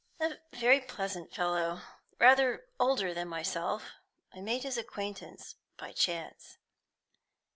"A 0.19 0.37
very 0.51 0.79
pleasant 0.81 1.31
fellow, 1.31 1.83
rather 2.19 2.65
older 2.79 3.13
than 3.13 3.27
myself; 3.27 3.91
I 4.33 4.41
made 4.41 4.63
his 4.63 4.75
acquaintance 4.75 5.57
by 5.77 5.91
chance." 5.91 6.57